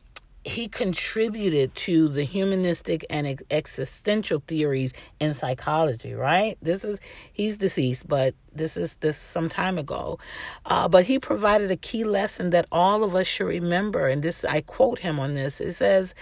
he 0.49 0.67
contributed 0.67 1.75
to 1.75 2.07
the 2.07 2.23
humanistic 2.23 3.05
and 3.09 3.39
existential 3.51 4.41
theories 4.47 4.93
in 5.19 5.33
psychology 5.33 6.13
right? 6.13 6.57
This 6.61 6.83
is 6.83 6.99
he's 7.31 7.57
deceased 7.57 8.07
but 8.07 8.33
this 8.51 8.75
is 8.75 8.95
this 8.95 9.17
some 9.17 9.47
time 9.47 9.77
ago. 9.77 10.17
Uh, 10.65 10.87
but 10.87 11.05
he 11.05 11.19
provided 11.19 11.69
a 11.69 11.77
key 11.77 12.03
lesson 12.03 12.49
that 12.49 12.65
all 12.71 13.03
of 13.03 13.13
us 13.13 13.27
should 13.27 13.47
remember 13.47 14.07
and 14.07 14.23
this 14.23 14.43
i 14.43 14.61
quote 14.61 14.99
him 14.99 15.19
on 15.19 15.35
this. 15.35 15.61
It 15.61 15.73
says 15.73 16.15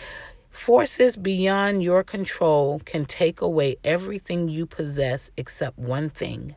forces 0.50 1.16
beyond 1.16 1.84
your 1.84 2.04
control 2.04 2.82
can 2.84 3.06
take 3.06 3.40
away 3.40 3.78
everything 3.84 4.50
you 4.50 4.66
possess 4.66 5.32
except 5.38 5.80
one 5.80 6.10
thing 6.10 6.56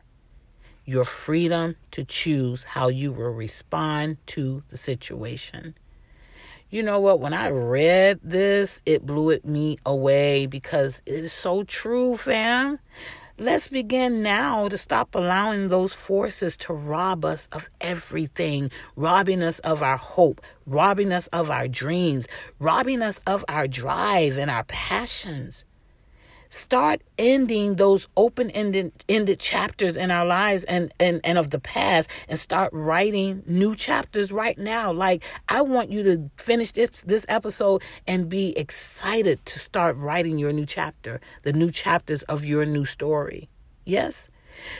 your 0.83 1.05
freedom 1.05 1.75
to 1.91 2.03
choose 2.03 2.63
how 2.63 2.89
you 2.89 3.11
will 3.13 3.29
respond 3.29 4.17
to 4.25 4.63
the 4.69 4.77
situation 4.77 5.75
you 6.71 6.81
know 6.81 7.01
what? 7.01 7.19
When 7.19 7.33
I 7.33 7.49
read 7.49 8.21
this, 8.23 8.81
it 8.85 9.05
blew 9.05 9.29
it 9.29 9.43
me 9.45 9.77
away 9.85 10.45
because 10.45 11.01
it 11.05 11.25
is 11.25 11.33
so 11.33 11.63
true, 11.63 12.15
fam. 12.15 12.79
Let's 13.37 13.67
begin 13.67 14.21
now 14.21 14.69
to 14.69 14.77
stop 14.77 15.13
allowing 15.13 15.67
those 15.67 15.93
forces 15.93 16.55
to 16.57 16.73
rob 16.73 17.25
us 17.25 17.47
of 17.51 17.67
everything, 17.81 18.71
robbing 18.95 19.43
us 19.43 19.59
of 19.59 19.83
our 19.83 19.97
hope, 19.97 20.41
robbing 20.65 21.11
us 21.11 21.27
of 21.27 21.49
our 21.49 21.67
dreams, 21.67 22.27
robbing 22.57 23.01
us 23.01 23.19
of 23.27 23.43
our 23.49 23.67
drive 23.67 24.37
and 24.37 24.49
our 24.49 24.63
passions. 24.63 25.65
Start 26.53 27.01
ending 27.17 27.75
those 27.75 28.09
open 28.17 28.51
ended 28.51 28.91
ended 29.07 29.39
chapters 29.39 29.95
in 29.95 30.11
our 30.11 30.25
lives 30.25 30.65
and, 30.65 30.93
and, 30.99 31.21
and 31.23 31.37
of 31.37 31.49
the 31.49 31.61
past 31.61 32.09
and 32.27 32.37
start 32.37 32.73
writing 32.73 33.41
new 33.47 33.73
chapters 33.73 34.33
right 34.33 34.57
now. 34.57 34.91
Like 34.91 35.23
I 35.47 35.61
want 35.61 35.91
you 35.91 36.03
to 36.03 36.29
finish 36.35 36.73
this 36.73 37.03
this 37.03 37.25
episode 37.29 37.83
and 38.05 38.27
be 38.27 38.49
excited 38.57 39.45
to 39.45 39.59
start 39.59 39.95
writing 39.95 40.37
your 40.37 40.51
new 40.51 40.65
chapter, 40.65 41.21
the 41.43 41.53
new 41.53 41.71
chapters 41.71 42.23
of 42.23 42.43
your 42.43 42.65
new 42.65 42.83
story. 42.83 43.47
Yes? 43.85 44.29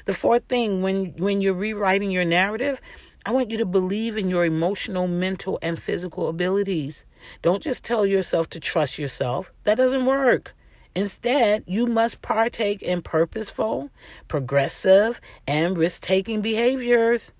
The 0.03 0.13
fourth 0.13 0.49
thing 0.49 0.81
when 0.81 1.13
when 1.19 1.39
you're 1.39 1.53
rewriting 1.53 2.11
your 2.11 2.25
narrative, 2.25 2.81
I 3.25 3.31
want 3.31 3.49
you 3.49 3.57
to 3.59 3.65
believe 3.65 4.17
in 4.17 4.29
your 4.29 4.43
emotional, 4.43 5.07
mental, 5.07 5.57
and 5.61 5.79
physical 5.79 6.27
abilities. 6.27 7.05
Don't 7.41 7.63
just 7.63 7.85
tell 7.85 8.05
yourself 8.05 8.49
to 8.49 8.59
trust 8.59 8.99
yourself. 8.99 9.53
That 9.63 9.75
doesn't 9.75 10.05
work. 10.05 10.53
Instead, 10.95 11.63
you 11.67 11.87
must 11.87 12.21
partake 12.21 12.81
in 12.81 13.01
purposeful, 13.01 13.89
progressive, 14.27 15.21
and 15.47 15.77
risk 15.77 16.03
taking 16.03 16.41
behaviors. 16.41 17.31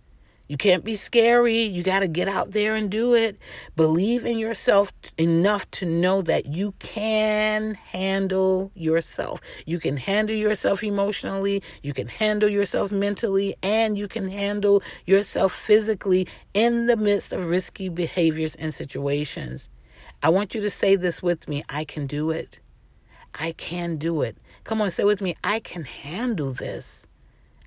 You 0.52 0.58
can't 0.58 0.84
be 0.84 0.96
scary. 0.96 1.62
You 1.62 1.82
got 1.82 2.00
to 2.00 2.10
get 2.10 2.28
out 2.28 2.52
there 2.52 2.76
and 2.76 2.90
do 2.90 3.14
it. 3.14 3.38
Believe 3.78 4.26
in 4.26 4.38
yourself 4.38 4.92
enough 5.18 5.72
to 5.72 5.86
know 5.86 6.22
that 6.24 6.46
you 6.46 6.74
can 6.80 7.76
handle 7.76 8.70
yourself. 8.76 9.40
You 9.66 9.80
can 9.80 9.96
handle 9.96 10.36
yourself 10.36 10.84
emotionally, 10.84 11.64
you 11.82 11.94
can 11.94 12.10
handle 12.10 12.50
yourself 12.50 12.92
mentally, 12.92 13.56
and 13.64 13.98
you 13.98 14.10
can 14.10 14.28
handle 14.28 14.84
yourself 15.06 15.54
physically 15.54 16.28
in 16.54 16.88
the 16.88 16.98
midst 16.98 17.32
of 17.32 17.48
risky 17.48 17.88
behaviors 17.88 18.56
and 18.56 18.74
situations. 18.74 19.70
I 20.22 20.30
want 20.30 20.54
you 20.54 20.60
to 20.60 20.70
say 20.70 20.98
this 20.98 21.24
with 21.24 21.48
me 21.48 21.64
I 21.70 21.86
can 21.86 22.08
do 22.08 22.30
it. 22.30 22.60
I 23.34 23.54
can 23.54 23.98
do 23.98 24.22
it. 24.22 24.38
Come 24.64 24.82
on, 24.82 24.92
say 24.92 25.04
with 25.04 25.22
me, 25.22 25.36
I 25.44 25.60
can 25.60 25.86
handle 25.86 26.54
this. 26.54 27.08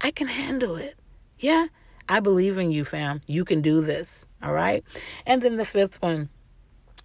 I 0.01 0.11
can 0.11 0.29
handle 0.29 0.77
it. 0.77 0.97
Yeah, 1.39 1.67
I 2.09 2.21
believe 2.21 2.59
in 2.59 2.71
you, 2.71 2.85
fam. 2.85 3.23
You 3.27 3.45
can 3.45 3.61
do 3.61 3.81
this. 3.81 4.27
All 4.43 4.53
right. 4.53 4.85
And 5.27 5.43
then 5.43 5.57
the 5.57 5.65
fifth 5.65 6.01
one. 6.03 6.29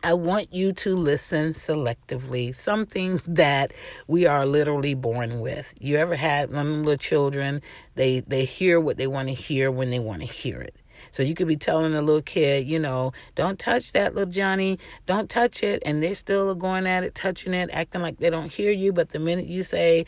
I 0.02 0.14
want 0.14 0.54
you 0.54 0.72
to 0.72 0.96
listen 0.96 1.52
selectively, 1.52 2.56
something 2.56 3.22
that 3.28 3.74
we 4.08 4.26
are 4.26 4.46
literally 4.46 4.94
born 4.94 5.42
with. 5.42 5.74
You 5.80 5.98
ever 5.98 6.16
had 6.16 6.54
one 6.54 6.84
little 6.84 6.98
children, 6.98 7.62
they 7.96 8.22
they 8.22 8.46
hear 8.46 8.80
what 8.80 8.96
they 8.96 9.08
want 9.08 9.28
to 9.28 9.34
hear 9.34 9.70
when 9.70 9.90
they 9.90 10.00
want 10.00 10.22
to 10.22 10.28
hear 10.28 10.62
it. 10.62 10.76
So 11.12 11.24
you 11.24 11.36
could 11.36 11.48
be 11.48 11.58
telling 11.58 11.94
a 11.96 12.02
little 12.02 12.22
kid, 12.22 12.68
you 12.68 12.80
know, 12.80 13.14
don't 13.36 13.60
touch 13.60 13.92
that 13.94 14.16
little 14.16 14.32
Johnny, 14.32 14.80
don't 15.06 15.30
touch 15.30 15.64
it. 15.64 15.82
And 15.86 16.02
they're 16.04 16.16
still 16.16 16.54
going 16.56 16.88
at 16.88 17.04
it, 17.04 17.16
touching 17.16 17.54
it, 17.54 17.70
acting 17.72 18.02
like 18.02 18.18
they 18.18 18.30
don't 18.30 18.52
hear 18.52 18.72
you. 18.72 18.94
But 18.94 19.10
the 19.10 19.20
minute 19.20 19.48
you 19.48 19.64
say, 19.64 20.06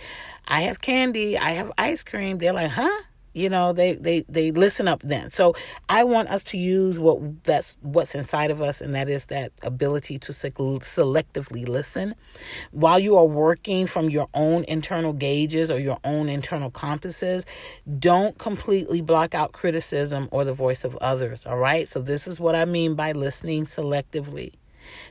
I 0.48 0.62
have 0.62 0.82
candy, 0.82 1.38
I 1.38 1.52
have 1.52 1.72
ice 1.78 2.04
cream, 2.04 2.38
they're 2.38 2.54
like, 2.54 2.72
huh? 2.72 3.02
You 3.34 3.50
know 3.50 3.74
they 3.74 3.94
they 3.94 4.26
they 4.28 4.52
listen 4.52 4.88
up 4.88 5.02
then 5.04 5.30
so 5.30 5.54
i 5.90 6.04
want 6.04 6.28
us 6.30 6.44
to 6.44 6.58
use 6.58 7.00
what 7.00 7.44
that's 7.44 7.78
what's 7.82 8.14
inside 8.16 8.52
of 8.52 8.62
us 8.62 8.82
and 8.82 8.94
that 8.94 9.08
is 9.10 9.28
that 9.28 9.52
ability 9.62 10.18
to 10.18 10.32
selectively 10.32 11.68
listen 11.68 12.16
while 12.72 13.00
you 13.00 13.16
are 13.16 13.26
working 13.26 13.86
from 13.86 14.10
your 14.10 14.28
own 14.34 14.64
internal 14.66 15.14
gauges 15.14 15.72
or 15.72 15.80
your 15.80 15.98
own 16.04 16.30
internal 16.30 16.70
compasses 16.70 17.46
don't 18.00 18.38
completely 18.38 19.02
block 19.02 19.34
out 19.34 19.52
criticism 19.52 20.28
or 20.32 20.44
the 20.44 20.54
voice 20.54 20.84
of 20.84 20.96
others 20.98 21.46
all 21.46 21.58
right 21.58 21.88
so 21.88 22.02
this 22.02 22.28
is 22.28 22.40
what 22.40 22.56
i 22.56 22.66
mean 22.66 22.96
by 22.96 23.12
listening 23.12 23.64
selectively 23.64 24.54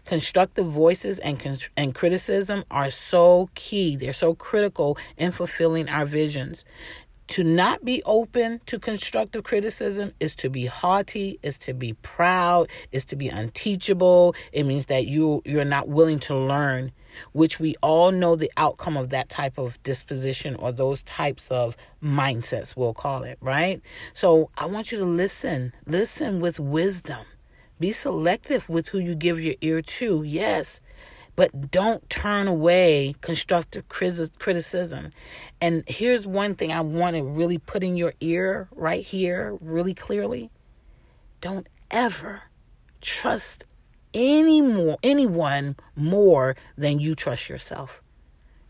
Constructive 0.04 0.66
voices 0.66 1.18
and, 1.18 1.68
and 1.76 1.94
criticism 1.94 2.64
are 2.70 2.90
so 2.90 3.50
key. 3.54 3.96
They're 3.96 4.12
so 4.12 4.34
critical 4.34 4.98
in 5.16 5.32
fulfilling 5.32 5.88
our 5.88 6.04
visions. 6.04 6.64
To 7.30 7.44
not 7.44 7.84
be 7.84 8.02
open 8.06 8.60
to 8.66 8.80
constructive 8.80 9.44
criticism 9.44 10.14
is 10.18 10.34
to 10.34 10.50
be 10.50 10.66
haughty, 10.66 11.38
is 11.44 11.58
to 11.58 11.72
be 11.72 11.92
proud, 11.92 12.68
is 12.90 13.04
to 13.04 13.14
be 13.14 13.28
unteachable. 13.28 14.34
It 14.50 14.64
means 14.64 14.86
that 14.86 15.06
you 15.06 15.40
you're 15.44 15.64
not 15.64 15.86
willing 15.86 16.18
to 16.20 16.36
learn, 16.36 16.90
which 17.30 17.60
we 17.60 17.76
all 17.82 18.10
know 18.10 18.34
the 18.34 18.50
outcome 18.56 18.96
of 18.96 19.10
that 19.10 19.28
type 19.28 19.58
of 19.58 19.80
disposition 19.84 20.56
or 20.56 20.72
those 20.72 21.04
types 21.04 21.52
of 21.52 21.76
mindsets, 22.02 22.76
we'll 22.76 22.94
call 22.94 23.22
it, 23.22 23.38
right? 23.40 23.80
So 24.12 24.50
I 24.58 24.66
want 24.66 24.90
you 24.90 24.98
to 24.98 25.04
listen. 25.04 25.72
Listen 25.86 26.40
with 26.40 26.58
wisdom. 26.58 27.24
Be 27.78 27.92
selective 27.92 28.68
with 28.68 28.88
who 28.88 28.98
you 28.98 29.14
give 29.14 29.38
your 29.38 29.54
ear 29.60 29.82
to. 29.82 30.24
Yes. 30.24 30.80
But 31.40 31.70
don't 31.70 32.10
turn 32.10 32.48
away 32.48 33.14
constructive 33.22 33.88
criticism. 33.88 35.12
And 35.58 35.84
here's 35.86 36.26
one 36.26 36.54
thing 36.54 36.70
I 36.70 36.82
want 36.82 37.16
to 37.16 37.22
really 37.22 37.56
put 37.56 37.82
in 37.82 37.96
your 37.96 38.12
ear 38.20 38.68
right 38.72 39.02
here, 39.02 39.56
really 39.58 39.94
clearly. 39.94 40.50
Don't 41.40 41.66
ever 41.90 42.42
trust 43.00 43.64
any 44.12 44.60
more, 44.60 44.98
anyone 45.02 45.76
more 45.96 46.56
than 46.76 46.98
you 46.98 47.14
trust 47.14 47.48
yourself. 47.48 48.02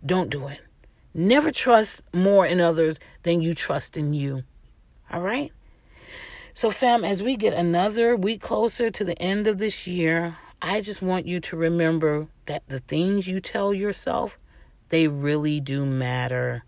Don't 0.07 0.31
do 0.31 0.47
it. 0.47 0.61
Never 1.13 1.51
trust 1.51 2.03
more 2.15 2.47
in 2.47 2.61
others 2.61 3.01
than 3.25 3.41
you 3.41 3.53
trust 3.53 3.97
in 3.97 4.15
you. 4.15 4.45
All 5.11 5.23
right? 5.23 5.51
So, 6.55 6.71
fam, 6.71 7.05
as 7.05 7.21
we 7.21 7.35
get 7.35 7.53
another 7.53 8.15
week 8.15 8.41
closer 8.41 8.91
to 8.91 9.03
the 9.03 9.21
end 9.21 9.49
of 9.49 9.59
this 9.59 9.89
year, 9.89 10.37
I 10.63 10.81
just 10.83 11.01
want 11.03 11.27
you 11.27 11.41
to 11.41 11.57
remember 11.57 12.29
that 12.47 12.69
the 12.69 12.81
things 12.81 13.27
you 13.29 13.41
tell 13.41 13.73
yourself, 13.73 14.39
they 14.91 15.09
really 15.09 15.61
do 15.61 15.87
matter. 15.87 16.65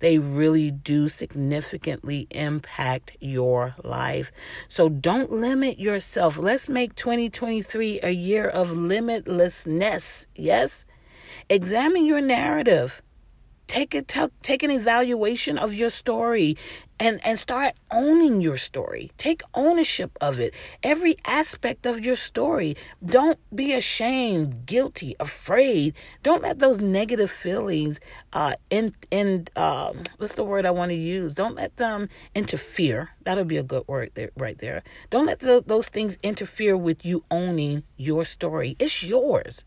they 0.00 0.18
really 0.18 0.70
do 0.70 1.08
significantly 1.08 2.26
impact 2.30 3.16
your 3.20 3.74
life. 3.84 4.32
So 4.66 4.88
don't 4.88 5.30
limit 5.30 5.78
yourself. 5.78 6.38
Let's 6.38 6.68
make 6.68 6.94
2023 6.94 8.00
a 8.02 8.10
year 8.10 8.48
of 8.48 8.70
limitlessness. 8.70 10.26
Yes? 10.34 10.86
Examine 11.48 12.06
your 12.06 12.22
narrative. 12.22 13.02
Take 13.66 13.94
a 13.94 14.02
take 14.42 14.62
an 14.64 14.70
evaluation 14.70 15.56
of 15.56 15.74
your 15.74 15.90
story 15.90 16.56
and 17.00 17.18
and 17.24 17.38
start 17.38 17.74
owning 17.90 18.40
your 18.40 18.58
story. 18.58 19.10
Take 19.16 19.42
ownership 19.54 20.16
of 20.20 20.38
it. 20.38 20.54
Every 20.82 21.16
aspect 21.24 21.86
of 21.86 22.04
your 22.04 22.14
story. 22.16 22.76
Don't 23.04 23.38
be 23.52 23.72
ashamed, 23.72 24.66
guilty, 24.66 25.16
afraid. 25.18 25.94
Don't 26.22 26.42
let 26.42 26.58
those 26.58 26.80
negative 26.80 27.30
feelings 27.30 27.98
uh 28.32 28.54
in 28.68 28.94
in 29.10 29.48
uh, 29.56 29.92
what's 30.18 30.34
the 30.34 30.44
word 30.44 30.66
I 30.66 30.70
want 30.70 30.90
to 30.90 30.96
use? 30.96 31.34
Don't 31.34 31.56
let 31.56 31.78
them 31.78 32.08
interfere. 32.34 33.10
That'll 33.24 33.44
be 33.44 33.56
a 33.56 33.62
good 33.62 33.88
word 33.88 34.10
there 34.14 34.30
right 34.36 34.58
there. 34.58 34.82
Don't 35.08 35.26
let 35.26 35.40
the, 35.40 35.64
those 35.66 35.88
things 35.88 36.18
interfere 36.22 36.76
with 36.76 37.04
you 37.04 37.24
owning 37.30 37.82
your 37.96 38.24
story. 38.24 38.76
It's 38.78 39.02
yours. 39.02 39.64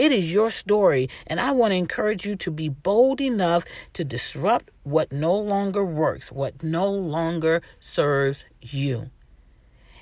It 0.00 0.12
is 0.12 0.32
your 0.32 0.50
story, 0.50 1.10
and 1.26 1.38
I 1.38 1.52
want 1.52 1.72
to 1.72 1.76
encourage 1.76 2.24
you 2.24 2.34
to 2.34 2.50
be 2.50 2.70
bold 2.70 3.20
enough 3.20 3.66
to 3.92 4.02
disrupt 4.02 4.70
what 4.82 5.12
no 5.12 5.36
longer 5.36 5.84
works, 5.84 6.32
what 6.32 6.62
no 6.62 6.90
longer 6.90 7.60
serves 7.80 8.46
you. 8.62 9.10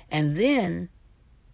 And 0.09 0.37
then 0.37 0.87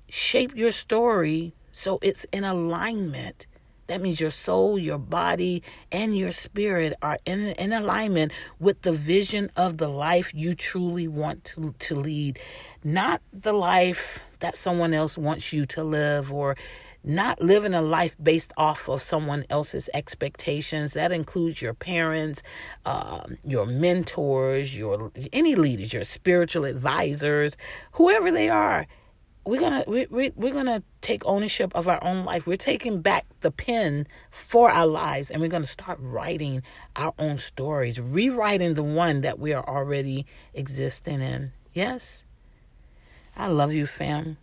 shape 0.08 0.56
your 0.56 0.72
story 0.72 1.56
so 1.72 1.98
it's 2.04 2.25
in 2.25 2.44
alignment. 2.44 3.48
That 3.88 4.01
means 4.01 4.20
your 4.20 4.32
soul, 4.32 4.80
your 4.80 4.98
body, 4.98 5.63
and 5.92 6.18
your 6.18 6.32
spirit 6.32 6.94
are 7.01 7.18
in, 7.25 7.48
in 7.50 7.74
alignment 7.74 8.32
with 8.60 8.82
the 8.82 8.94
vision 8.94 9.51
of 9.56 9.77
the 9.77 9.88
life 9.88 10.34
you 10.34 10.56
truly 10.56 11.08
want 11.08 11.44
to, 11.46 11.75
to 11.80 11.96
lead. 11.96 12.39
Not 12.84 13.22
the 13.32 13.54
life 13.54 14.20
that 14.39 14.56
someone 14.56 14.94
else 14.94 15.18
wants 15.18 15.54
you 15.54 15.65
to 15.65 15.84
live 15.84 16.32
or 16.32 16.56
not 17.04 17.42
living 17.42 17.74
a 17.74 17.82
life 17.82 18.15
based 18.22 18.51
off 18.58 18.89
of 18.89 19.01
someone 19.01 19.46
else's 19.50 19.89
expectations. 19.94 20.94
That 20.94 21.12
includes 21.12 21.62
your 21.62 21.74
parents, 21.74 22.42
um, 22.86 23.38
your 23.44 23.65
mentors, 23.65 24.77
your 24.77 25.12
any 25.32 25.56
leaders, 25.56 25.94
your 25.94 26.04
spiritual 26.04 26.65
advisors, 26.65 27.58
whoever 27.94 28.32
they 28.32 28.50
are. 28.50 28.88
We're 29.46 29.60
gonna 29.60 29.84
we, 29.88 30.08
we, 30.08 30.32
we're 30.36 30.54
gonna 30.54 30.82
take 31.02 31.24
ownership 31.25 31.72
of 31.75 31.88
our 31.88 32.04
own 32.04 32.25
life. 32.25 32.48
We're 32.48 32.58
taking 32.58 33.02
back 33.02 33.25
the 33.42 33.52
pen 33.52 34.08
for 34.32 34.72
our 34.72 34.88
lives, 34.88 35.30
and 35.30 35.40
we're 35.40 35.50
gonna 35.50 35.68
start 35.68 36.00
writing 36.02 36.64
our 36.96 37.14
own 37.20 37.38
stories, 37.38 38.00
rewriting 38.00 38.74
the 38.74 38.84
one 38.84 39.22
that 39.22 39.38
we 39.38 39.54
are 39.54 39.68
already 39.68 40.25
existing 40.56 41.22
in. 41.22 41.52
Yes, 41.74 42.25
I 43.38 43.48
love 43.48 43.72
you, 43.72 43.86
fam. 43.86 44.38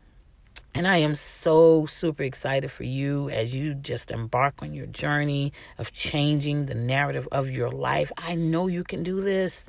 And 0.75 0.87
I 0.87 0.99
am 0.99 1.17
so 1.17 1.85
super 1.87 2.23
excited 2.23 2.71
for 2.71 2.85
you 2.85 3.29
as 3.29 3.55
you 3.55 3.75
just 3.75 4.11
embark 4.11 4.63
on 4.63 4.73
your 4.73 4.87
journey 4.87 5.53
of 5.79 5.93
changing 5.93 6.67
the 6.67 6.75
narrative 6.75 7.29
of 7.31 7.51
your 7.51 7.71
life. 7.71 8.11
I 8.17 8.37
know 8.37 8.69
you 8.69 8.83
can 8.85 9.03
do 9.03 9.21
this 9.21 9.69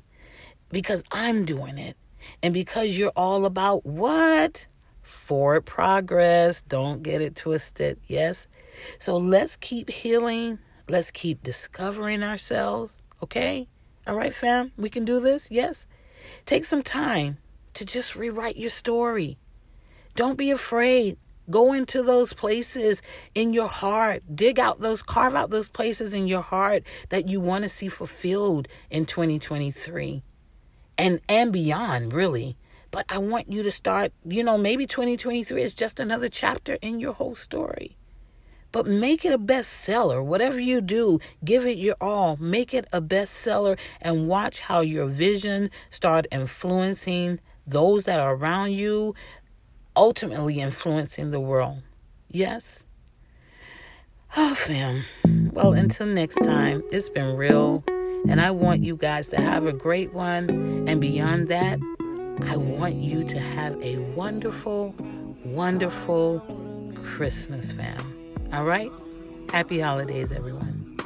because 0.69 1.03
I'm 1.11 1.43
doing 1.43 1.77
it. 1.77 1.97
And 2.41 2.53
because 2.53 2.97
you're 2.97 3.11
all 3.17 3.45
about 3.45 3.85
what? 3.85 4.67
Forward 5.03 5.65
progress. 5.65 6.61
Don't 6.61 7.03
get 7.03 7.21
it 7.21 7.35
twisted. 7.35 7.99
Yes. 8.07 8.47
So 8.97 9.17
let's 9.17 9.55
keep 9.55 9.89
healing. 9.89 10.59
Let's 10.89 11.11
keep 11.11 11.43
discovering 11.43 12.23
ourselves. 12.23 13.01
Okay? 13.21 13.67
All 14.07 14.15
right, 14.15 14.33
fam? 14.33 14.71
We 14.77 14.89
can 14.89 15.05
do 15.05 15.19
this? 15.19 15.51
Yes. 15.51 15.85
Take 16.45 16.65
some 16.65 16.81
time 16.81 17.37
to 17.73 17.85
just 17.85 18.15
rewrite 18.15 18.57
your 18.57 18.69
story 18.69 19.37
don't 20.15 20.37
be 20.37 20.51
afraid. 20.51 21.17
Go 21.49 21.73
into 21.73 22.03
those 22.03 22.33
places 22.33 23.01
in 23.35 23.51
your 23.51 23.67
heart. 23.67 24.23
Dig 24.33 24.59
out 24.59 24.79
those, 24.79 25.03
carve 25.03 25.35
out 25.35 25.49
those 25.49 25.69
places 25.69 26.13
in 26.13 26.27
your 26.27 26.41
heart 26.41 26.83
that 27.09 27.27
you 27.27 27.41
want 27.41 27.63
to 27.63 27.69
see 27.69 27.87
fulfilled 27.87 28.67
in 28.89 29.05
2023 29.05 30.23
and 30.97 31.19
and 31.27 31.51
beyond, 31.51 32.13
really. 32.13 32.55
But 32.93 33.07
I 33.09 33.17
want 33.17 33.51
you 33.51 33.63
to 33.63 33.71
start, 33.71 34.13
you 34.23 34.43
know, 34.43 34.55
maybe 34.55 34.85
2023 34.85 35.63
is 35.63 35.73
just 35.73 35.99
another 35.99 36.29
chapter 36.29 36.77
in 36.79 36.99
your 36.99 37.13
whole 37.13 37.33
story. 37.33 37.97
But 38.71 38.85
make 38.85 39.25
it 39.25 39.33
a 39.33 39.39
bestseller. 39.39 40.23
Whatever 40.23 40.59
you 40.59 40.79
do, 40.79 41.19
give 41.43 41.65
it 41.65 41.79
your 41.79 41.95
all. 41.99 42.37
Make 42.37 42.71
it 42.71 42.87
a 42.93 43.01
bestseller 43.01 43.79
and 43.99 44.27
watch 44.27 44.59
how 44.59 44.81
your 44.81 45.07
vision 45.07 45.71
start 45.89 46.27
influencing 46.31 47.39
those 47.65 48.05
that 48.05 48.19
are 48.19 48.35
around 48.35 48.73
you, 48.73 49.15
ultimately 49.95 50.59
influencing 50.59 51.31
the 51.31 51.39
world. 51.39 51.81
Yes? 52.29 52.85
Oh, 54.37 54.53
fam. 54.53 55.05
Well, 55.51 55.73
until 55.73 56.05
next 56.05 56.43
time, 56.43 56.83
it's 56.91 57.09
been 57.09 57.35
real. 57.35 57.83
And 58.29 58.39
I 58.39 58.51
want 58.51 58.83
you 58.83 58.95
guys 58.95 59.29
to 59.29 59.41
have 59.41 59.65
a 59.65 59.73
great 59.73 60.13
one. 60.13 60.87
And 60.87 61.01
beyond 61.01 61.47
that, 61.47 61.79
I 62.41 62.57
want 62.57 62.95
you 62.95 63.23
to 63.23 63.39
have 63.39 63.81
a 63.81 63.97
wonderful, 64.15 64.95
wonderful 65.45 66.39
Christmas, 66.95 67.71
fam. 67.71 67.97
All 68.51 68.65
right? 68.65 68.89
Happy 69.51 69.79
holidays, 69.79 70.31
everyone. 70.31 70.97